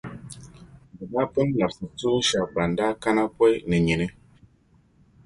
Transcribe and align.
Bɛ 0.97 1.03
daa 1.11 1.25
pun 1.33 1.47
labsi 1.59 1.85
tuun’ 1.97 2.19
shεba 2.27 2.47
ban 2.53 2.71
daa 2.77 2.93
kana 3.01 3.23
pɔi 3.37 3.53
ni 3.69 3.77
nyini. 3.85 4.07